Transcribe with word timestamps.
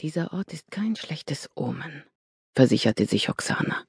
Dieser 0.00 0.32
Ort 0.32 0.54
ist 0.54 0.70
kein 0.70 0.96
schlechtes 0.96 1.50
Omen, 1.54 2.04
versicherte 2.54 3.04
sich 3.04 3.28
Oksana. 3.28 3.84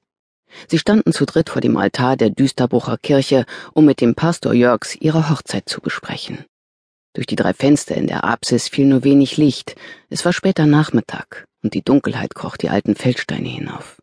Sie 0.68 0.78
standen 0.78 1.14
zu 1.14 1.24
dritt 1.24 1.48
vor 1.48 1.62
dem 1.62 1.78
Altar 1.78 2.18
der 2.18 2.28
Düsterbrucher 2.28 2.98
Kirche, 2.98 3.46
um 3.72 3.86
mit 3.86 4.02
dem 4.02 4.14
Pastor 4.14 4.52
Jörgs 4.52 4.94
ihre 4.96 5.30
Hochzeit 5.30 5.70
zu 5.70 5.80
besprechen. 5.80 6.44
Durch 7.14 7.26
die 7.26 7.36
drei 7.36 7.54
Fenster 7.54 7.94
in 7.94 8.08
der 8.08 8.24
Apsis 8.24 8.68
fiel 8.68 8.84
nur 8.84 9.04
wenig 9.04 9.38
Licht, 9.38 9.74
es 10.10 10.22
war 10.26 10.34
später 10.34 10.66
Nachmittag, 10.66 11.46
und 11.62 11.72
die 11.72 11.82
Dunkelheit 11.82 12.34
kroch 12.34 12.58
die 12.58 12.68
alten 12.68 12.94
Feldsteine 12.94 13.48
hinauf. 13.48 13.96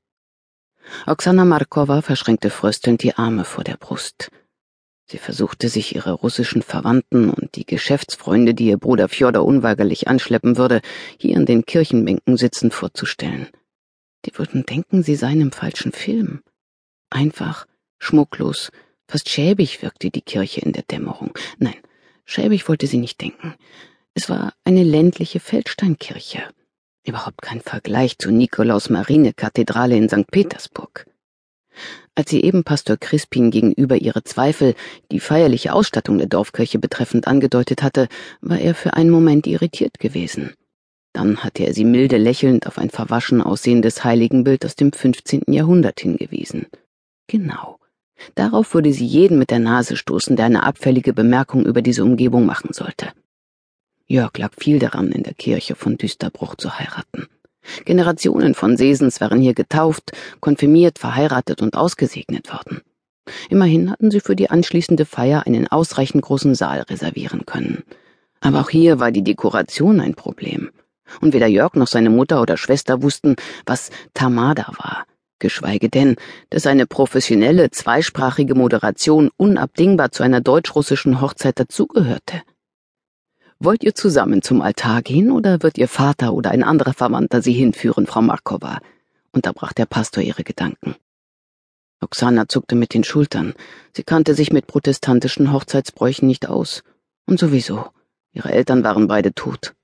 Oksana 1.05 1.45
Markova 1.45 2.01
verschränkte 2.01 2.49
fröstelnd 2.49 3.03
die 3.03 3.13
Arme 3.13 3.45
vor 3.45 3.63
der 3.63 3.77
Brust. 3.77 4.31
Sie 5.11 5.17
versuchte 5.17 5.69
sich 5.69 5.95
ihre 5.95 6.11
russischen 6.11 6.61
Verwandten 6.61 7.31
und 7.31 7.55
die 7.55 7.65
Geschäftsfreunde, 7.65 8.53
die 8.53 8.67
ihr 8.67 8.77
Bruder 8.77 9.09
Fjodor 9.09 9.43
unweigerlich 9.43 10.07
anschleppen 10.07 10.55
würde, 10.55 10.81
hier 11.17 11.35
in 11.35 11.47
den 11.47 11.65
Kirchenbänken 11.65 12.37
sitzend 12.37 12.75
vorzustellen. 12.75 13.47
Die 14.25 14.37
würden 14.37 14.67
denken, 14.67 15.01
sie 15.01 15.15
seien 15.15 15.41
im 15.41 15.51
falschen 15.51 15.93
Film. 15.93 16.43
Einfach, 17.09 17.65
schmucklos, 17.97 18.69
fast 19.07 19.29
schäbig 19.29 19.81
wirkte 19.81 20.11
die 20.11 20.21
Kirche 20.21 20.61
in 20.61 20.73
der 20.73 20.83
Dämmerung. 20.83 21.31
Nein, 21.57 21.77
schäbig 22.25 22.69
wollte 22.69 22.85
sie 22.85 22.99
nicht 22.99 23.19
denken. 23.19 23.55
Es 24.13 24.29
war 24.29 24.53
eine 24.63 24.83
ländliche 24.83 25.39
Feldsteinkirche. 25.39 26.43
Überhaupt 27.03 27.41
kein 27.41 27.61
Vergleich 27.61 28.19
zur 28.19 28.31
Nikolaus-Marine-Kathedrale 28.31 29.97
in 29.97 30.07
St. 30.07 30.29
Petersburg. 30.29 31.07
Als 32.19 32.31
sie 32.31 32.41
eben 32.41 32.65
Pastor 32.65 32.97
Crispin 32.97 33.49
gegenüber 33.49 33.95
ihre 33.95 34.25
Zweifel, 34.25 34.75
die 35.09 35.21
feierliche 35.21 35.71
Ausstattung 35.71 36.17
der 36.17 36.27
Dorfkirche 36.27 36.77
betreffend 36.77 37.27
angedeutet 37.27 37.81
hatte, 37.81 38.09
war 38.41 38.59
er 38.59 38.75
für 38.75 38.95
einen 38.95 39.09
Moment 39.09 39.47
irritiert 39.47 39.99
gewesen. 39.99 40.53
Dann 41.13 41.45
hatte 41.45 41.63
er 41.63 41.73
sie 41.73 41.85
milde 41.85 42.17
lächelnd 42.17 42.67
auf 42.67 42.77
ein 42.77 42.89
verwaschen 42.89 43.41
aussehendes 43.41 44.03
Heiligenbild 44.03 44.65
aus 44.65 44.75
dem 44.75 44.91
15. 44.91 45.43
Jahrhundert 45.47 46.01
hingewiesen. 46.01 46.67
Genau. 47.27 47.79
Darauf 48.35 48.73
würde 48.73 48.91
sie 48.91 49.05
jeden 49.05 49.39
mit 49.39 49.49
der 49.49 49.59
Nase 49.59 49.95
stoßen, 49.95 50.35
der 50.35 50.47
eine 50.47 50.63
abfällige 50.63 51.13
Bemerkung 51.13 51.65
über 51.65 51.81
diese 51.81 52.03
Umgebung 52.03 52.45
machen 52.45 52.73
sollte. 52.73 53.13
Jörg 54.07 54.37
lag 54.37 54.51
viel 54.59 54.79
daran, 54.79 55.13
in 55.13 55.23
der 55.23 55.35
Kirche 55.35 55.75
von 55.75 55.95
Düsterbruch 55.95 56.55
zu 56.55 56.77
heiraten. 56.77 57.29
Generationen 57.85 58.55
von 58.55 58.77
Sesens 58.77 59.21
waren 59.21 59.41
hier 59.41 59.53
getauft, 59.53 60.11
konfirmiert, 60.39 60.99
verheiratet 60.99 61.61
und 61.61 61.75
ausgesegnet 61.75 62.51
worden. 62.51 62.81
Immerhin 63.49 63.91
hatten 63.91 64.11
sie 64.11 64.19
für 64.19 64.35
die 64.35 64.49
anschließende 64.49 65.05
Feier 65.05 65.45
einen 65.45 65.67
ausreichend 65.67 66.23
großen 66.23 66.55
Saal 66.55 66.81
reservieren 66.81 67.45
können. 67.45 67.83
Aber 68.41 68.61
auch 68.61 68.69
hier 68.69 68.99
war 68.99 69.11
die 69.11 69.23
Dekoration 69.23 69.99
ein 69.99 70.15
Problem. 70.15 70.71
Und 71.21 71.33
weder 71.33 71.47
Jörg 71.47 71.73
noch 71.73 71.87
seine 71.87 72.09
Mutter 72.09 72.41
oder 72.41 72.57
Schwester 72.57 73.01
wussten, 73.01 73.35
was 73.65 73.89
Tamada 74.13 74.71
war, 74.77 75.05
geschweige 75.39 75.89
denn, 75.89 76.15
dass 76.49 76.67
eine 76.67 76.85
professionelle, 76.85 77.71
zweisprachige 77.71 78.55
Moderation 78.55 79.29
unabdingbar 79.35 80.11
zu 80.11 80.23
einer 80.23 80.41
deutsch-russischen 80.41 81.19
Hochzeit 81.19 81.59
dazugehörte. 81.59 82.43
Wollt 83.61 83.83
ihr 83.83 83.93
zusammen 83.93 84.41
zum 84.41 84.61
Altar 84.61 85.01
gehen 85.01 85.31
oder 85.31 85.61
wird 85.61 85.77
ihr 85.77 85.89
Vater 85.89 86.33
oder 86.33 86.51
ein 86.51 86.63
anderer 86.63 86.93
Verwandter 86.93 87.41
sie 87.41 87.51
hinführen, 87.51 88.07
Frau 88.07 88.21
Markova? 88.21 88.79
unterbrach 89.33 89.73
der 89.73 89.85
Pastor 89.85 90.23
ihre 90.23 90.45
Gedanken. 90.45 90.95
Oksana 92.01 92.47
zuckte 92.47 92.75
mit 92.75 92.93
den 92.93 93.03
Schultern. 93.03 93.53
Sie 93.91 94.03
kannte 94.03 94.33
sich 94.33 94.53
mit 94.53 94.65
protestantischen 94.65 95.51
Hochzeitsbräuchen 95.51 96.25
nicht 96.25 96.47
aus. 96.47 96.83
Und 97.25 97.37
sowieso, 97.37 97.85
ihre 98.31 98.51
Eltern 98.53 98.85
waren 98.85 99.07
beide 99.07 99.33
tot. 99.33 99.75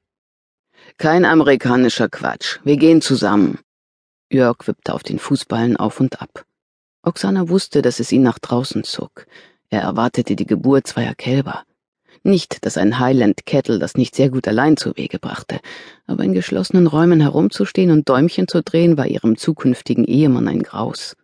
Kein 0.97 1.25
amerikanischer 1.25 2.07
Quatsch. 2.07 2.59
Wir 2.63 2.77
gehen 2.77 3.01
zusammen. 3.01 3.59
Jörg 4.31 4.65
wippte 4.67 4.93
auf 4.93 5.03
den 5.03 5.19
Fußballen 5.19 5.75
auf 5.75 5.99
und 5.99 6.21
ab. 6.21 6.45
Oksana 7.03 7.49
wusste, 7.49 7.81
dass 7.81 7.99
es 7.99 8.13
ihn 8.13 8.23
nach 8.23 8.39
draußen 8.39 8.85
zog. 8.85 9.27
Er 9.69 9.81
erwartete 9.81 10.37
die 10.37 10.47
Geburt 10.47 10.87
zweier 10.87 11.13
Kälber. 11.13 11.65
Nicht, 12.27 12.65
dass 12.65 12.75
ein 12.75 12.97
Highland 12.97 13.45
Kettle 13.45 13.77
das 13.77 13.93
nicht 13.97 14.15
sehr 14.15 14.31
gut 14.31 14.47
allein 14.47 14.77
zu 14.77 14.97
Wege 14.97 15.19
brachte, 15.19 15.59
aber 16.07 16.23
in 16.23 16.33
geschlossenen 16.33 16.87
Räumen 16.87 17.21
herumzustehen 17.21 17.91
und 17.91 18.09
Däumchen 18.09 18.47
zu 18.47 18.63
drehen, 18.63 18.97
war 18.97 19.05
ihrem 19.05 19.37
zukünftigen 19.37 20.05
Ehemann 20.05 20.47
ein 20.47 20.63
Graus. 20.63 21.15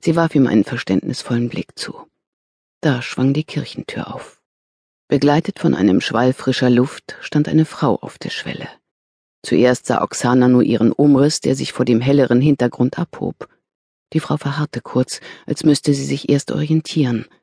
Sie 0.00 0.14
warf 0.14 0.36
ihm 0.36 0.46
einen 0.46 0.62
verständnisvollen 0.62 1.48
Blick 1.48 1.76
zu. 1.76 1.96
Da 2.80 3.02
schwang 3.02 3.32
die 3.32 3.42
Kirchentür 3.42 4.14
auf. 4.14 4.40
Begleitet 5.08 5.58
von 5.58 5.74
einem 5.74 6.00
Schwall 6.00 6.32
frischer 6.32 6.70
Luft 6.70 7.16
stand 7.20 7.48
eine 7.48 7.64
Frau 7.64 7.96
auf 7.96 8.16
der 8.16 8.30
Schwelle. 8.30 8.68
Zuerst 9.42 9.86
sah 9.86 10.02
Oksana 10.02 10.46
nur 10.46 10.62
ihren 10.62 10.92
Umriss, 10.92 11.40
der 11.40 11.56
sich 11.56 11.72
vor 11.72 11.84
dem 11.84 12.00
helleren 12.00 12.40
Hintergrund 12.40 12.96
abhob. 12.96 13.48
Die 14.12 14.20
Frau 14.20 14.36
verharrte 14.36 14.82
kurz, 14.82 15.20
als 15.46 15.64
müsste 15.64 15.92
sie 15.94 16.04
sich 16.04 16.28
erst 16.28 16.52
orientieren— 16.52 17.26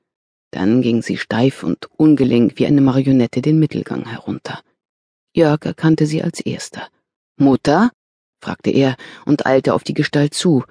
dann 0.51 0.81
ging 0.81 1.01
sie 1.01 1.17
steif 1.17 1.63
und 1.63 1.89
ungelenk 1.97 2.53
wie 2.57 2.65
eine 2.65 2.81
Marionette 2.81 3.41
den 3.41 3.59
Mittelgang 3.59 4.07
herunter. 4.07 4.61
Jörg 5.33 5.63
erkannte 5.65 6.05
sie 6.05 6.23
als 6.23 6.39
erster. 6.39 6.89
Mutter? 7.37 7.91
fragte 8.41 8.71
er 8.71 8.95
und 9.25 9.45
eilte 9.45 9.73
auf 9.73 9.83
die 9.83 9.93
Gestalt 9.93 10.33
zu. 10.33 10.63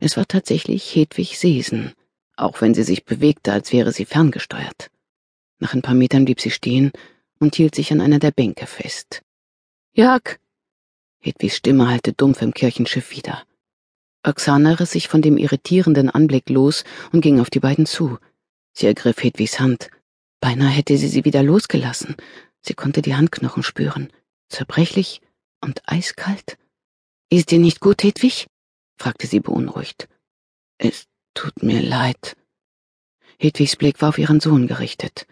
Es 0.00 0.16
war 0.16 0.26
tatsächlich 0.26 0.94
Hedwig 0.94 1.38
Sesen, 1.38 1.92
auch 2.36 2.60
wenn 2.60 2.74
sie 2.74 2.82
sich 2.82 3.04
bewegte, 3.04 3.52
als 3.52 3.72
wäre 3.72 3.92
sie 3.92 4.04
ferngesteuert. 4.04 4.90
Nach 5.58 5.74
ein 5.74 5.82
paar 5.82 5.94
Metern 5.94 6.24
blieb 6.24 6.40
sie 6.40 6.50
stehen 6.50 6.92
und 7.38 7.56
hielt 7.56 7.74
sich 7.74 7.92
an 7.92 8.00
einer 8.00 8.18
der 8.18 8.30
Bänke 8.30 8.66
fest. 8.66 9.22
Jörg! 9.94 10.38
Hedwigs 11.20 11.56
Stimme 11.56 11.88
hallte 11.88 12.12
dumpf 12.12 12.42
im 12.42 12.54
Kirchenschiff 12.54 13.10
wieder. 13.10 13.44
Oksana 14.24 14.74
riss 14.74 14.92
sich 14.92 15.08
von 15.08 15.22
dem 15.22 15.36
irritierenden 15.36 16.08
Anblick 16.08 16.48
los 16.48 16.84
und 17.12 17.20
ging 17.20 17.40
auf 17.40 17.50
die 17.50 17.60
beiden 17.60 17.86
zu. 17.86 18.18
Sie 18.72 18.86
ergriff 18.86 19.22
Hedwigs 19.22 19.60
Hand. 19.60 19.90
Beinahe 20.40 20.70
hätte 20.70 20.96
sie 20.96 21.08
sie 21.08 21.24
wieder 21.24 21.42
losgelassen. 21.42 22.16
Sie 22.62 22.74
konnte 22.74 23.02
die 23.02 23.14
Handknochen 23.14 23.62
spüren. 23.62 24.12
Zerbrechlich 24.48 25.20
und 25.60 25.82
eiskalt. 25.86 26.58
Ist 27.30 27.50
dir 27.50 27.58
nicht 27.58 27.80
gut, 27.80 28.02
Hedwig? 28.02 28.46
fragte 28.98 29.26
sie 29.26 29.40
beunruhigt. 29.40 30.08
Es 30.78 31.06
tut 31.34 31.62
mir 31.62 31.80
leid. 31.80 32.36
Hedwigs 33.38 33.76
Blick 33.76 34.00
war 34.02 34.10
auf 34.10 34.18
ihren 34.18 34.40
Sohn 34.40 34.66
gerichtet. 34.66 35.26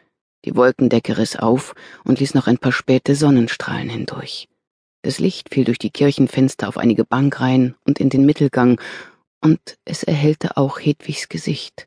Die 0.44 0.56
Wolkendecke 0.56 1.18
riss 1.18 1.36
auf 1.36 1.74
und 2.04 2.18
ließ 2.18 2.34
noch 2.34 2.46
ein 2.46 2.58
paar 2.58 2.72
späte 2.72 3.14
Sonnenstrahlen 3.14 3.88
hindurch. 3.88 4.48
Das 5.02 5.18
Licht 5.18 5.52
fiel 5.52 5.64
durch 5.64 5.78
die 5.78 5.90
Kirchenfenster 5.90 6.68
auf 6.68 6.78
einige 6.78 7.04
Bankreihen 7.04 7.76
und 7.84 8.00
in 8.00 8.10
den 8.10 8.24
Mittelgang, 8.26 8.80
und 9.42 9.78
es 9.84 10.02
erhellte 10.02 10.56
auch 10.56 10.78
Hedwigs 10.78 11.28
Gesicht. 11.28 11.86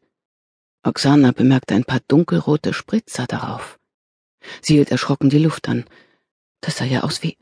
Oksana 0.84 1.32
bemerkte 1.32 1.76
ein 1.76 1.86
paar 1.86 2.02
dunkelrote 2.08 2.74
Spritzer 2.74 3.26
darauf. 3.26 3.80
Sie 4.62 4.76
hielt 4.76 4.92
erschrocken 4.92 5.30
die 5.30 5.40
Luft 5.40 5.70
an. 5.70 5.86
Das 6.62 6.78
sah 6.78 6.86
ja 6.86 7.04
aus 7.04 7.24
wie. 7.24 7.38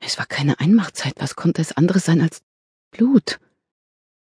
Es 0.00 0.18
war 0.18 0.26
keine 0.26 0.60
Einmachtzeit. 0.60 1.14
Was 1.16 1.34
konnte 1.34 1.62
es 1.62 1.72
anderes 1.72 2.04
sein 2.04 2.20
als 2.20 2.42
Blut? 2.90 3.40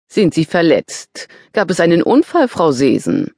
Sind 0.08 0.34
Sie 0.34 0.44
verletzt? 0.44 1.28
Gab 1.52 1.70
es 1.70 1.80
einen 1.80 2.02
Unfall, 2.02 2.46
Frau 2.46 2.70
Sesen? 2.70 3.32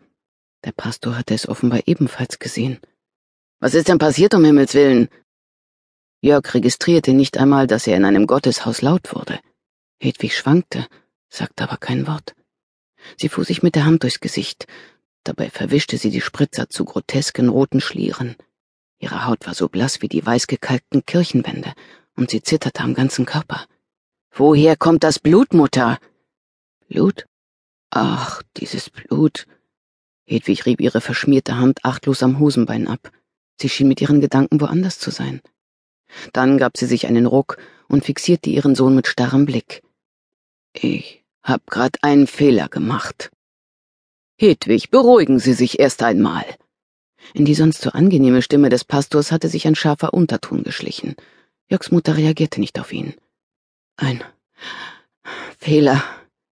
Der 0.64 0.72
Pastor 0.72 1.16
hatte 1.16 1.34
es 1.34 1.48
offenbar 1.48 1.80
ebenfalls 1.86 2.38
gesehen. 2.38 2.78
Was 3.60 3.74
ist 3.74 3.88
denn 3.88 3.98
passiert, 3.98 4.34
um 4.34 4.44
Himmels 4.44 4.74
willen? 4.74 5.08
Jörg 6.20 6.52
registrierte 6.52 7.12
nicht 7.14 7.38
einmal, 7.38 7.66
dass 7.66 7.86
er 7.86 7.96
in 7.96 8.04
einem 8.04 8.26
Gotteshaus 8.26 8.82
laut 8.82 9.14
wurde. 9.14 9.40
Hedwig 10.00 10.36
schwankte, 10.36 10.86
sagte 11.28 11.64
aber 11.64 11.76
kein 11.76 12.06
Wort. 12.06 12.34
Sie 13.16 13.28
fuhr 13.28 13.44
sich 13.44 13.62
mit 13.62 13.74
der 13.74 13.84
Hand 13.84 14.02
durchs 14.02 14.20
Gesicht. 14.20 14.66
Dabei 15.28 15.50
verwischte 15.50 15.98
sie 15.98 16.08
die 16.08 16.22
Spritzer 16.22 16.70
zu 16.70 16.86
grotesken 16.86 17.50
roten 17.50 17.82
Schlieren. 17.82 18.34
Ihre 18.98 19.26
Haut 19.26 19.46
war 19.46 19.52
so 19.52 19.68
blass 19.68 20.00
wie 20.00 20.08
die 20.08 20.24
weißgekalkten 20.24 21.04
Kirchenwände, 21.04 21.74
und 22.16 22.30
sie 22.30 22.40
zitterte 22.40 22.82
am 22.82 22.94
ganzen 22.94 23.26
Körper. 23.26 23.66
Woher 24.30 24.74
kommt 24.74 25.04
das 25.04 25.18
Blut, 25.18 25.52
Mutter? 25.52 25.98
Blut? 26.88 27.26
Ach, 27.90 28.42
dieses 28.56 28.88
Blut. 28.88 29.46
Hedwig 30.24 30.64
rieb 30.64 30.80
ihre 30.80 31.02
verschmierte 31.02 31.58
Hand 31.58 31.84
achtlos 31.84 32.22
am 32.22 32.38
Hosenbein 32.38 32.88
ab. 32.88 33.12
Sie 33.60 33.68
schien 33.68 33.88
mit 33.88 34.00
ihren 34.00 34.22
Gedanken 34.22 34.62
woanders 34.62 34.98
zu 34.98 35.10
sein. 35.10 35.42
Dann 36.32 36.56
gab 36.56 36.78
sie 36.78 36.86
sich 36.86 37.06
einen 37.06 37.26
Ruck 37.26 37.58
und 37.86 38.02
fixierte 38.02 38.48
ihren 38.48 38.74
Sohn 38.74 38.94
mit 38.94 39.06
starrem 39.06 39.44
Blick. 39.44 39.82
Ich 40.72 41.22
hab 41.42 41.66
grad 41.66 41.98
einen 42.00 42.26
Fehler 42.26 42.70
gemacht. 42.70 43.30
Hedwig, 44.40 44.90
beruhigen 44.90 45.40
Sie 45.40 45.52
sich 45.52 45.80
erst 45.80 46.00
einmal. 46.04 46.44
In 47.34 47.44
die 47.44 47.54
sonst 47.54 47.80
so 47.80 47.90
angenehme 47.90 48.40
Stimme 48.40 48.68
des 48.68 48.84
Pastors 48.84 49.32
hatte 49.32 49.48
sich 49.48 49.66
ein 49.66 49.74
scharfer 49.74 50.14
Unterton 50.14 50.62
geschlichen. 50.62 51.16
Jörgs 51.68 51.90
Mutter 51.90 52.16
reagierte 52.16 52.60
nicht 52.60 52.78
auf 52.78 52.92
ihn. 52.92 53.14
Ein 53.96 54.22
Fehler, 55.58 56.04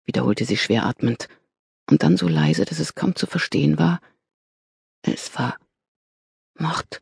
wiederholte 0.06 0.46
sie 0.46 0.58
schwer 0.58 0.86
atmend, 0.86 1.28
und 1.90 2.04
dann 2.04 2.18
so 2.18 2.28
leise, 2.28 2.66
dass 2.66 2.78
es 2.78 2.94
kaum 2.94 3.16
zu 3.16 3.26
verstehen 3.26 3.80
war. 3.80 4.00
Es 5.02 5.36
war 5.36 5.58
Mord. 6.60 7.02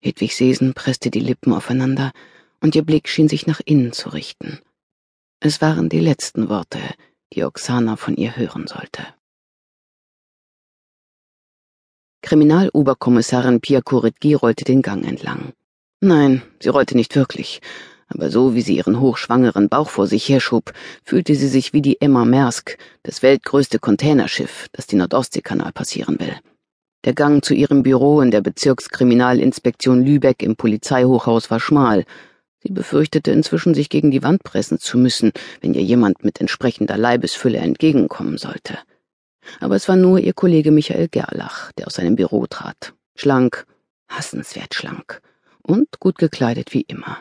Hedwig 0.00 0.36
Sesen 0.36 0.72
presste 0.72 1.10
die 1.10 1.18
Lippen 1.18 1.52
aufeinander 1.52 2.12
und 2.60 2.76
ihr 2.76 2.84
Blick 2.84 3.08
schien 3.08 3.28
sich 3.28 3.48
nach 3.48 3.60
innen 3.64 3.92
zu 3.92 4.10
richten. 4.10 4.60
Es 5.40 5.60
waren 5.60 5.88
die 5.88 6.00
letzten 6.00 6.48
Worte, 6.48 6.78
die 7.32 7.42
Oksana 7.42 7.96
von 7.96 8.16
ihr 8.16 8.36
hören 8.36 8.68
sollte. 8.68 9.17
Kriminaloberkommissarin 12.22 13.60
Pia 13.60 13.80
Kuritgi 13.80 14.34
rollte 14.34 14.64
den 14.64 14.82
Gang 14.82 15.06
entlang. 15.06 15.52
Nein, 16.00 16.42
sie 16.60 16.68
rollte 16.68 16.96
nicht 16.96 17.14
wirklich, 17.16 17.60
aber 18.08 18.30
so 18.30 18.54
wie 18.54 18.62
sie 18.62 18.76
ihren 18.76 19.00
hochschwangeren 19.00 19.68
Bauch 19.68 19.88
vor 19.88 20.06
sich 20.06 20.28
herschob, 20.28 20.72
fühlte 21.04 21.34
sie 21.34 21.48
sich 21.48 21.72
wie 21.72 21.82
die 21.82 22.00
Emma 22.00 22.24
Maersk, 22.24 22.78
das 23.02 23.22
weltgrößte 23.22 23.78
Containerschiff, 23.78 24.68
das 24.72 24.86
den 24.86 24.98
Nordostseekanal 24.98 25.72
passieren 25.72 26.18
will. 26.18 26.34
Der 27.04 27.14
Gang 27.14 27.44
zu 27.44 27.54
ihrem 27.54 27.82
Büro 27.82 28.20
in 28.20 28.30
der 28.30 28.40
Bezirkskriminalinspektion 28.40 30.04
Lübeck 30.04 30.42
im 30.42 30.56
Polizeihochhaus 30.56 31.50
war 31.50 31.60
schmal. 31.60 32.04
Sie 32.60 32.72
befürchtete 32.72 33.30
inzwischen, 33.30 33.74
sich 33.74 33.88
gegen 33.88 34.10
die 34.10 34.24
Wand 34.24 34.42
pressen 34.42 34.78
zu 34.78 34.98
müssen, 34.98 35.32
wenn 35.60 35.74
ihr 35.74 35.82
jemand 35.82 36.24
mit 36.24 36.40
entsprechender 36.40 36.96
Leibesfülle 36.96 37.58
entgegenkommen 37.58 38.36
sollte. 38.36 38.78
Aber 39.60 39.76
es 39.76 39.88
war 39.88 39.96
nur 39.96 40.18
ihr 40.18 40.32
Kollege 40.32 40.70
Michael 40.70 41.08
Gerlach, 41.08 41.72
der 41.72 41.86
aus 41.86 41.94
seinem 41.94 42.16
Büro 42.16 42.46
trat. 42.46 42.94
Schlank, 43.16 43.66
hassenswert 44.08 44.74
schlank 44.74 45.20
und 45.62 46.00
gut 46.00 46.18
gekleidet 46.18 46.72
wie 46.72 46.82
immer. 46.82 47.18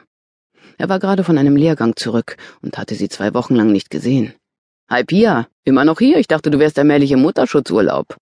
Er 0.78 0.90
war 0.90 1.00
gerade 1.00 1.24
von 1.24 1.38
einem 1.38 1.56
Lehrgang 1.56 1.96
zurück 1.96 2.38
und 2.62 2.78
hatte 2.78 2.96
sie 2.96 3.10
zwei 3.10 3.34
Wochen 3.34 3.56
lang 3.56 3.72
nicht 3.72 3.90
gesehen. 3.90 4.34
Hi 4.90 5.04
Pia, 5.04 5.48
immer 5.64 5.84
noch 5.84 6.00
hier? 6.00 6.18
Ich 6.18 6.28
dachte, 6.28 6.50
du 6.50 6.60
wärst 6.60 6.80
allmählich 6.80 7.12
im 7.12 7.22
Mutterschutzurlaub. 7.22 8.16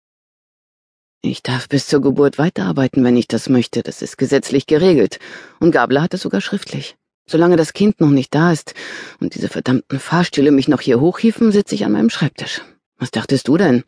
Ich 1.22 1.44
darf 1.44 1.68
bis 1.68 1.88
zur 1.88 2.02
Geburt 2.02 2.38
weiterarbeiten, 2.38 3.04
wenn 3.04 3.18
ich 3.18 3.28
das 3.28 3.50
möchte. 3.50 3.84
Das 3.84 4.02
ist 4.02 4.18
gesetzlich 4.18 4.68
geregelt. 4.68 5.20
Und 5.60 5.72
Gabler 5.72 6.04
hat 6.04 6.14
es 6.14 6.22
sogar 6.22 6.42
schriftlich. 6.42 6.96
Solange 7.28 7.56
das 7.56 7.74
Kind 7.74 8.00
noch 8.00 8.12
nicht 8.12 8.34
da 8.36 8.52
ist 8.52 8.76
und 9.20 9.34
diese 9.34 9.50
verdammten 9.50 10.00
Fahrstühle 10.00 10.52
mich 10.52 10.68
noch 10.68 10.82
hier 10.82 11.00
hochhieven, 11.00 11.52
sitze 11.52 11.74
ich 11.74 11.84
an 11.84 11.92
meinem 11.92 12.12
Schreibtisch. 12.12 12.62
Was 12.98 13.12
dachtest 13.12 13.48
du 13.48 13.58
denn? 13.58 13.84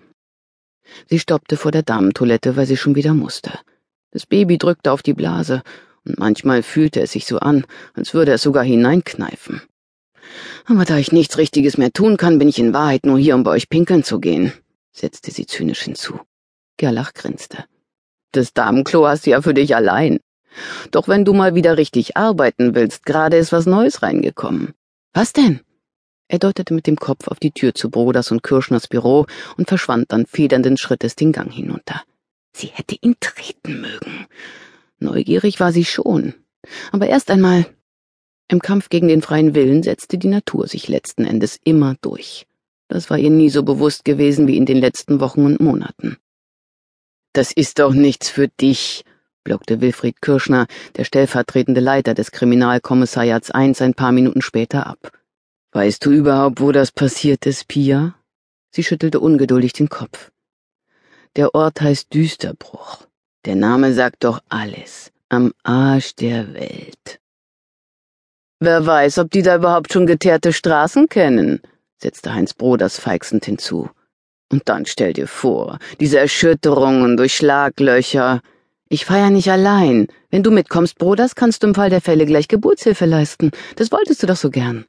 Sie 1.10 1.20
stoppte 1.20 1.58
vor 1.58 1.72
der 1.72 1.84
Damentoilette, 1.84 2.56
weil 2.56 2.66
sie 2.66 2.78
schon 2.78 2.96
wieder 2.96 3.14
musste. 3.14 3.52
Das 4.12 4.26
Baby 4.26 4.58
drückte 4.58 4.92
auf 4.92 5.04
die 5.04 5.14
Blase, 5.14 5.64
und 6.06 6.20
manchmal 6.20 6.64
fühlte 6.64 7.02
es 7.02 7.12
sich 7.12 7.26
so 7.26 7.40
an, 7.40 7.66
als 7.94 8.14
würde 8.14 8.32
es 8.32 8.42
sogar 8.42 8.64
hineinkneifen. 8.64 9.62
Aber 10.66 10.86
da 10.86 10.98
ich 10.98 11.12
nichts 11.12 11.38
Richtiges 11.38 11.78
mehr 11.78 11.92
tun 11.92 12.18
kann, 12.18 12.40
bin 12.40 12.48
ich 12.48 12.60
in 12.60 12.74
Wahrheit 12.74 13.06
nur 13.06 13.18
hier, 13.18 13.36
um 13.36 13.44
bei 13.44 13.52
euch 13.52 13.70
pinkeln 13.70 14.04
zu 14.04 14.20
gehen, 14.20 14.54
setzte 14.92 15.32
sie 15.32 15.46
zynisch 15.46 15.82
hinzu. 15.82 16.20
Gerlach 16.78 17.14
grinste. 17.14 17.66
Das 18.32 18.54
Damenklo 18.54 19.08
hast 19.08 19.26
du 19.26 19.32
ja 19.32 19.42
für 19.42 19.54
dich 19.54 19.76
allein. 19.76 20.20
Doch 20.92 21.08
wenn 21.08 21.26
du 21.26 21.34
mal 21.34 21.56
wieder 21.56 21.78
richtig 21.78 22.18
arbeiten 22.18 22.76
willst, 22.76 23.06
gerade 23.06 23.38
ist 23.38 23.52
was 23.52 23.66
Neues 23.66 24.02
reingekommen. 24.02 24.74
Was 25.14 25.34
denn? 25.34 25.62
Er 26.28 26.40
deutete 26.40 26.74
mit 26.74 26.88
dem 26.88 26.98
Kopf 26.98 27.28
auf 27.28 27.40
die 27.40 27.52
Tür 27.52 27.74
zu 27.74 27.90
Broders 27.90 28.32
und 28.32 28.44
Kirschners 28.44 28.88
Büro 28.88 29.26
und 29.58 29.68
verschwand 29.70 30.12
dann 30.12 30.26
federnden 30.26 30.78
Schrittes 30.78 31.16
den 31.16 31.32
Gang 31.32 31.52
hinunter. 31.52 32.04
Sie 32.54 32.68
hätte 32.68 32.98
ihn 33.00 33.16
treten 33.20 33.82
mögen. 33.82 34.28
Neugierig 35.00 35.60
war 35.60 35.72
sie 35.72 35.86
schon. 35.86 36.34
Aber 36.92 37.08
erst 37.08 37.30
einmal. 37.32 37.66
Im 38.50 38.62
Kampf 38.62 38.90
gegen 38.90 39.08
den 39.08 39.22
freien 39.22 39.56
Willen 39.56 39.84
setzte 39.84 40.18
die 40.18 40.28
Natur 40.28 40.68
sich 40.68 40.88
letzten 40.88 41.26
Endes 41.26 41.60
immer 41.64 41.96
durch. 42.02 42.48
Das 42.88 43.10
war 43.10 43.18
ihr 43.18 43.30
nie 43.30 43.50
so 43.50 43.64
bewusst 43.64 44.06
gewesen 44.06 44.48
wie 44.48 44.58
in 44.58 44.66
den 44.66 44.78
letzten 44.78 45.20
Wochen 45.20 45.46
und 45.46 45.60
Monaten. 45.60 46.18
Das 47.34 47.52
ist 47.52 47.80
doch 47.80 47.94
nichts 47.94 48.30
für 48.30 48.48
dich, 48.48 49.04
blockte 49.44 49.82
Wilfried 49.82 50.22
Kirschner, 50.22 50.68
der 50.96 51.04
stellvertretende 51.04 51.82
Leiter 51.82 52.14
des 52.14 52.32
Kriminalkommissariats 52.32 53.50
I, 53.50 53.74
ein 53.80 53.94
paar 53.94 54.12
Minuten 54.12 54.42
später 54.42 54.88
ab. 54.88 55.12
Weißt 55.72 56.06
du 56.06 56.12
überhaupt, 56.12 56.62
wo 56.62 56.72
das 56.72 56.92
passiert 56.92 57.46
ist, 57.46 57.68
Pia? 57.68 58.16
Sie 58.72 58.84
schüttelte 58.84 59.20
ungeduldig 59.20 59.74
den 59.74 59.90
Kopf. 59.90 60.32
Der 61.36 61.54
Ort 61.54 61.82
heißt 61.82 62.14
Düsterbruch. 62.14 63.06
Der 63.46 63.56
Name 63.56 63.94
sagt 63.94 64.24
doch 64.24 64.40
alles. 64.50 65.12
Am 65.30 65.54
Arsch 65.64 66.16
der 66.16 66.54
Welt. 66.54 67.20
Wer 68.60 68.86
weiß, 68.86 69.20
ob 69.20 69.30
die 69.30 69.44
da 69.44 69.58
überhaupt 69.58 69.94
schon 69.94 70.08
geteerte 70.08 70.52
Straßen 70.52 71.10
kennen, 71.10 71.62
setzte 72.02 72.34
Heinz 72.34 72.54
Broders 72.54 72.98
feixend 72.98 73.46
hinzu. 73.46 73.90
Und 74.52 74.68
dann 74.70 74.86
stell 74.86 75.14
dir 75.14 75.28
vor, 75.28 75.78
diese 76.00 76.18
Erschütterungen 76.18 77.18
durch 77.18 77.36
Schlaglöcher. 77.36 78.42
Ich 78.90 79.06
feier 79.06 79.30
nicht 79.30 79.52
allein. 79.52 80.08
Wenn 80.32 80.44
du 80.44 80.50
mitkommst, 80.50 80.98
Broders, 80.98 81.36
kannst 81.36 81.62
du 81.62 81.68
im 81.68 81.76
Fall 81.76 81.90
der 81.90 82.02
Fälle 82.02 82.26
gleich 82.26 82.48
Geburtshilfe 82.48 83.06
leisten. 83.06 83.52
Das 83.76 83.92
wolltest 83.92 84.24
du 84.24 84.28
doch 84.28 84.38
so 84.38 84.50
gern. 84.50 84.86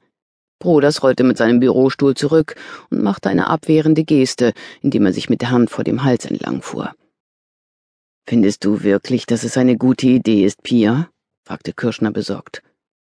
Broders 0.58 1.02
rollte 1.02 1.24
mit 1.24 1.36
seinem 1.36 1.60
Bürostuhl 1.60 2.14
zurück 2.14 2.56
und 2.90 3.02
machte 3.02 3.28
eine 3.28 3.48
abwehrende 3.48 4.04
Geste, 4.04 4.52
indem 4.82 5.06
er 5.06 5.12
sich 5.12 5.30
mit 5.30 5.40
der 5.40 5.50
Hand 5.50 5.70
vor 5.70 5.84
dem 5.84 6.04
Hals 6.04 6.24
entlang 6.24 6.62
fuhr. 6.62 6.94
Findest 8.26 8.64
du 8.64 8.82
wirklich, 8.82 9.26
dass 9.26 9.44
es 9.44 9.56
eine 9.56 9.76
gute 9.76 10.06
Idee 10.06 10.44
ist, 10.44 10.62
Pia? 10.62 11.08
fragte 11.46 11.72
Kirschner 11.72 12.10
besorgt. 12.10 12.62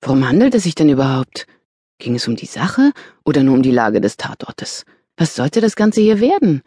Worum 0.01 0.27
handelt 0.27 0.55
es 0.55 0.63
sich 0.63 0.75
denn 0.75 0.89
überhaupt? 0.89 1.47
Ging 1.99 2.15
es 2.15 2.27
um 2.27 2.35
die 2.35 2.45
Sache 2.45 2.91
oder 3.25 3.43
nur 3.43 3.55
um 3.55 3.61
die 3.61 3.71
Lage 3.71 4.01
des 4.01 4.17
Tatortes? 4.17 4.85
Was 5.17 5.35
sollte 5.35 5.61
das 5.61 5.75
Ganze 5.75 6.01
hier 6.01 6.19
werden? 6.19 6.61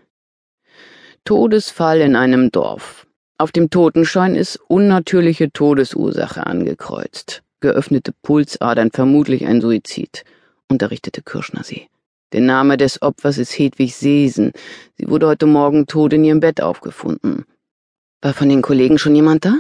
Todesfall 1.24 2.00
in 2.02 2.16
einem 2.16 2.50
Dorf. 2.50 3.06
Auf 3.38 3.50
dem 3.50 3.70
Totenschein 3.70 4.36
ist 4.36 4.60
unnatürliche 4.68 5.50
Todesursache 5.50 6.46
angekreuzt. 6.46 7.42
Geöffnete 7.60 8.12
Pulsadern, 8.22 8.90
vermutlich 8.92 9.46
ein 9.46 9.60
Suizid, 9.60 10.24
unterrichtete 10.69 11.22
Kirschner 11.22 11.64
sie. 11.64 11.88
Der 12.32 12.40
Name 12.40 12.76
des 12.76 13.00
Opfers 13.02 13.38
ist 13.38 13.58
Hedwig 13.58 13.94
Seesen. 13.94 14.52
Sie 14.99 15.08
wurde 15.08 15.28
heute 15.28 15.46
Morgen 15.46 15.87
tot 15.87 16.12
in 16.12 16.25
ihrem 16.25 16.40
Bett 16.40 16.61
aufgefunden. 16.61 17.44
War 18.20 18.34
von 18.34 18.49
den 18.49 18.62
Kollegen 18.62 18.99
schon 18.99 19.14
jemand 19.14 19.44
da? 19.44 19.55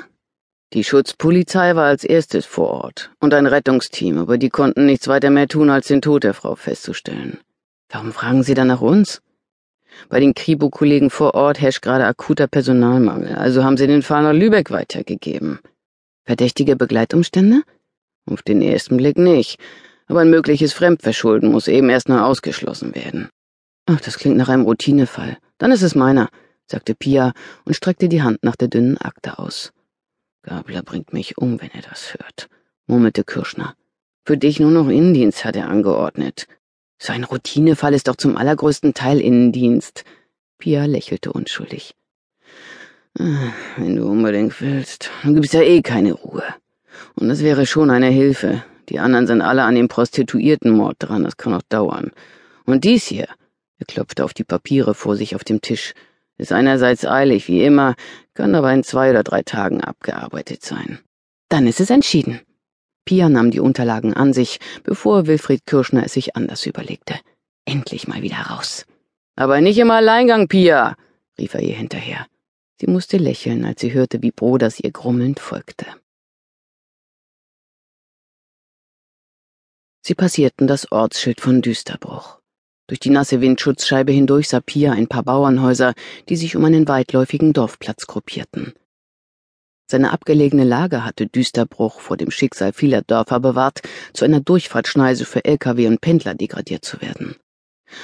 Die 0.72 0.82
Schutzpolizei 0.82 1.76
war 1.76 1.84
als 1.86 2.02
erstes 2.02 2.46
vor 2.46 2.70
Ort 2.70 3.12
und 3.20 3.32
ein 3.32 3.46
Rettungsteam, 3.46 4.18
aber 4.18 4.38
die 4.38 4.48
konnten 4.48 4.86
nichts 4.86 5.06
weiter 5.06 5.30
mehr 5.30 5.46
tun, 5.46 5.70
als 5.70 5.86
den 5.86 6.02
Tod 6.02 6.24
der 6.24 6.34
Frau 6.34 6.56
festzustellen. 6.56 7.38
Warum 7.90 8.12
fragen 8.12 8.42
Sie 8.42 8.54
dann 8.54 8.66
nach 8.66 8.80
uns? 8.80 9.22
Bei 10.08 10.18
den 10.18 10.34
Kribo-Kollegen 10.34 11.10
vor 11.10 11.34
Ort 11.34 11.60
herrscht 11.60 11.82
gerade 11.82 12.04
akuter 12.04 12.48
Personalmangel, 12.48 13.36
also 13.36 13.62
haben 13.62 13.76
sie 13.76 13.86
den 13.86 14.02
Fall 14.02 14.24
nach 14.24 14.32
Lübeck 14.32 14.72
weitergegeben. 14.72 15.60
Verdächtige 16.24 16.74
Begleitumstände? 16.74 17.62
Auf 18.26 18.42
den 18.42 18.62
ersten 18.62 18.96
Blick 18.96 19.18
nicht, 19.18 19.60
aber 20.06 20.20
ein 20.20 20.30
mögliches 20.30 20.72
Fremdverschulden 20.72 21.50
muss 21.50 21.68
eben 21.68 21.90
erst 21.90 22.08
noch 22.08 22.20
ausgeschlossen 22.22 22.94
werden. 22.94 23.28
Ach, 23.86 24.00
das 24.00 24.18
klingt 24.18 24.36
nach 24.36 24.48
einem 24.48 24.64
Routinefall. 24.64 25.38
Dann 25.58 25.72
ist 25.72 25.82
es 25.82 25.94
meiner, 25.94 26.30
sagte 26.66 26.94
Pia 26.94 27.32
und 27.64 27.74
streckte 27.74 28.08
die 28.08 28.22
Hand 28.22 28.42
nach 28.42 28.56
der 28.56 28.68
dünnen 28.68 28.98
Akte 28.98 29.38
aus. 29.38 29.72
Gabler 30.42 30.82
bringt 30.82 31.12
mich 31.12 31.38
um, 31.38 31.60
wenn 31.60 31.70
er 31.70 31.82
das 31.82 32.14
hört, 32.14 32.48
murmelte 32.86 33.24
Kirschner. 33.24 33.74
Für 34.26 34.36
dich 34.36 34.60
nur 34.60 34.70
noch 34.70 34.88
Indienst, 34.88 35.44
hat 35.44 35.56
er 35.56 35.68
angeordnet. 35.68 36.46
So 36.98 37.12
ein 37.12 37.24
Routinefall 37.24 37.94
ist 37.94 38.08
doch 38.08 38.16
zum 38.16 38.36
allergrößten 38.36 38.94
Teil 38.94 39.20
Innendienst. 39.20 40.04
Pia 40.58 40.86
lächelte 40.86 41.32
unschuldig. 41.32 41.94
Ah, 43.18 43.52
wenn 43.76 43.96
du 43.96 44.06
unbedingt 44.06 44.60
willst, 44.60 45.10
dann 45.22 45.34
gibt's 45.34 45.52
ja 45.52 45.60
eh 45.60 45.82
keine 45.82 46.14
Ruhe. 46.14 46.42
Und 47.14 47.28
das 47.28 47.42
wäre 47.42 47.66
schon 47.66 47.90
eine 47.90 48.08
Hilfe. 48.08 48.64
Die 48.88 48.98
anderen 48.98 49.26
sind 49.26 49.40
alle 49.40 49.62
an 49.62 49.74
dem 49.74 49.88
Prostituiertenmord 49.88 50.96
dran, 50.98 51.24
das 51.24 51.36
kann 51.36 51.54
auch 51.54 51.62
dauern. 51.68 52.12
Und 52.66 52.84
dies 52.84 53.06
hier, 53.06 53.28
er 53.78 53.86
klopfte 53.86 54.24
auf 54.24 54.34
die 54.34 54.44
Papiere 54.44 54.94
vor 54.94 55.16
sich 55.16 55.34
auf 55.34 55.44
dem 55.44 55.60
Tisch, 55.60 55.94
ist 56.36 56.52
einerseits 56.52 57.06
eilig, 57.06 57.48
wie 57.48 57.64
immer, 57.64 57.94
kann 58.34 58.54
aber 58.54 58.72
in 58.72 58.82
zwei 58.82 59.10
oder 59.10 59.22
drei 59.22 59.42
Tagen 59.42 59.80
abgearbeitet 59.80 60.64
sein. 60.64 60.98
Dann 61.48 61.66
ist 61.66 61.80
es 61.80 61.90
entschieden. 61.90 62.40
Pia 63.04 63.28
nahm 63.28 63.50
die 63.50 63.60
Unterlagen 63.60 64.14
an 64.14 64.32
sich, 64.32 64.58
bevor 64.82 65.26
Wilfried 65.26 65.66
Kirschner 65.66 66.04
es 66.04 66.14
sich 66.14 66.36
anders 66.36 66.66
überlegte. 66.66 67.14
Endlich 67.66 68.08
mal 68.08 68.22
wieder 68.22 68.36
raus. 68.36 68.86
Aber 69.36 69.60
nicht 69.60 69.78
im 69.78 69.90
Alleingang, 69.90 70.48
Pia, 70.48 70.96
rief 71.38 71.54
er 71.54 71.60
ihr 71.60 71.74
hinterher. 71.74 72.26
Sie 72.80 72.86
musste 72.86 73.18
lächeln, 73.18 73.64
als 73.64 73.80
sie 73.80 73.92
hörte, 73.92 74.22
wie 74.22 74.30
Broders 74.30 74.80
ihr 74.80 74.90
grummelnd 74.90 75.38
folgte. 75.38 75.86
Sie 80.06 80.14
passierten 80.14 80.66
das 80.66 80.92
Ortsschild 80.92 81.40
von 81.40 81.62
Düsterbruch. 81.62 82.38
Durch 82.88 83.00
die 83.00 83.08
nasse 83.08 83.40
Windschutzscheibe 83.40 84.12
hindurch 84.12 84.50
sah 84.50 84.60
Pia 84.60 84.92
ein 84.92 85.08
paar 85.08 85.22
Bauernhäuser, 85.22 85.94
die 86.28 86.36
sich 86.36 86.56
um 86.56 86.64
einen 86.66 86.86
weitläufigen 86.86 87.54
Dorfplatz 87.54 88.06
gruppierten. 88.06 88.74
Seine 89.90 90.12
abgelegene 90.12 90.64
Lage 90.64 91.06
hatte 91.06 91.26
Düsterbruch 91.26 92.00
vor 92.00 92.18
dem 92.18 92.30
Schicksal 92.30 92.74
vieler 92.74 93.00
Dörfer 93.00 93.40
bewahrt, 93.40 93.80
zu 94.12 94.26
einer 94.26 94.40
Durchfahrtsschneise 94.40 95.24
für 95.24 95.42
Lkw 95.42 95.86
und 95.86 96.02
Pendler 96.02 96.34
degradiert 96.34 96.84
zu 96.84 97.00
werden. 97.00 97.36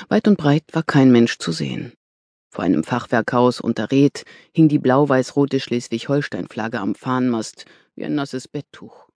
Weit 0.09 0.27
und 0.27 0.39
breit 0.39 0.65
war 0.73 0.83
kein 0.83 1.13
Mensch 1.13 1.37
zu 1.37 1.53
sehen. 1.53 1.93
Vor 2.49 2.65
einem 2.65 2.83
Fachwerkhaus 2.83 3.61
unter 3.61 3.91
Red 3.91 4.25
hing 4.55 4.69
die 4.69 4.79
blau-weiß-rote 4.79 5.61
Schleswig-Holstein-Flagge 5.61 6.81
am 6.81 6.95
Fahnenmast 6.95 7.67
wie 7.95 8.07
ein 8.07 8.15
nasses 8.15 8.49
Betttuch. 8.49 9.11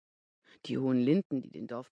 Die 0.66 0.78
hohen 0.78 1.00
Linden, 1.00 1.42
die 1.42 1.50
den 1.50 1.66
Dorfplatz 1.66 1.92